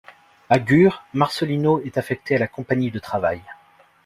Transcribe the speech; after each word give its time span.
À 0.49 0.57
Gurs, 0.57 1.05
Marcelino 1.13 1.79
est 1.83 1.95
affecté 1.99 2.35
à 2.35 2.39
la 2.39 2.47
compagnie 2.47 2.89
de 2.89 2.97
travail. 2.97 3.39